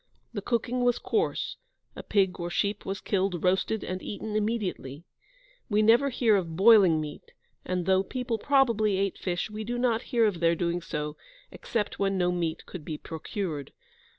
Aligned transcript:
The 0.33 0.41
cooking 0.41 0.83
was 0.83 0.97
coarse: 0.97 1.57
a 1.95 2.01
pig 2.01 2.39
or 2.39 2.49
sheep 2.49 2.87
was 2.87 3.01
killed, 3.01 3.43
roasted 3.43 3.83
and 3.83 4.01
eaten 4.01 4.35
immediately. 4.35 5.03
We 5.69 5.83
never 5.83 6.09
hear 6.09 6.35
of 6.37 6.55
boiling 6.55 6.99
meat, 6.99 7.33
and 7.63 7.85
though 7.85 8.01
people 8.01 8.39
probably 8.39 8.97
ate 8.97 9.19
fish, 9.19 9.51
we 9.51 9.63
do 9.63 9.77
not 9.77 10.01
hear 10.09 10.25
of 10.25 10.39
their 10.39 10.55
doing 10.55 10.81
so, 10.81 11.17
except 11.51 11.99
when 11.99 12.17
no 12.17 12.31
meat 12.31 12.65
could 12.65 12.83
be 12.83 12.97
procured. 12.97 13.73